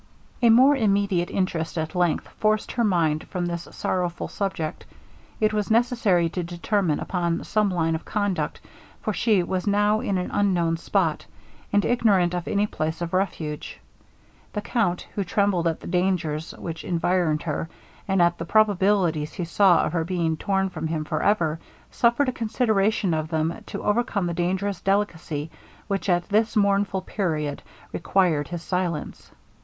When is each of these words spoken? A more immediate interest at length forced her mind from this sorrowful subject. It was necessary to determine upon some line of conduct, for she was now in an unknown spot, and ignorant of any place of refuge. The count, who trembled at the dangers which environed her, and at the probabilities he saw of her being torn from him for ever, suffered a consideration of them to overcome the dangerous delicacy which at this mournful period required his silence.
A 0.41 0.49
more 0.49 0.75
immediate 0.75 1.29
interest 1.29 1.77
at 1.77 1.93
length 1.93 2.27
forced 2.39 2.71
her 2.71 2.83
mind 2.83 3.27
from 3.27 3.45
this 3.45 3.67
sorrowful 3.69 4.27
subject. 4.27 4.83
It 5.39 5.53
was 5.53 5.69
necessary 5.69 6.27
to 6.29 6.41
determine 6.41 6.99
upon 6.99 7.43
some 7.43 7.69
line 7.69 7.93
of 7.93 8.03
conduct, 8.03 8.61
for 9.03 9.13
she 9.13 9.43
was 9.43 9.67
now 9.67 9.99
in 9.99 10.17
an 10.17 10.31
unknown 10.31 10.77
spot, 10.77 11.27
and 11.71 11.85
ignorant 11.85 12.33
of 12.33 12.47
any 12.47 12.65
place 12.65 12.99
of 13.03 13.13
refuge. 13.13 13.79
The 14.53 14.61
count, 14.61 15.07
who 15.13 15.23
trembled 15.23 15.67
at 15.67 15.81
the 15.81 15.85
dangers 15.85 16.51
which 16.57 16.83
environed 16.83 17.43
her, 17.43 17.69
and 18.07 18.23
at 18.23 18.39
the 18.39 18.45
probabilities 18.45 19.33
he 19.33 19.45
saw 19.45 19.83
of 19.85 19.93
her 19.93 20.03
being 20.03 20.35
torn 20.35 20.69
from 20.71 20.87
him 20.87 21.03
for 21.05 21.21
ever, 21.21 21.59
suffered 21.91 22.27
a 22.27 22.31
consideration 22.33 23.13
of 23.13 23.27
them 23.27 23.55
to 23.67 23.83
overcome 23.83 24.25
the 24.25 24.33
dangerous 24.33 24.81
delicacy 24.81 25.51
which 25.87 26.09
at 26.09 26.27
this 26.29 26.55
mournful 26.55 27.01
period 27.03 27.61
required 27.93 28.47
his 28.47 28.63
silence. 28.63 29.29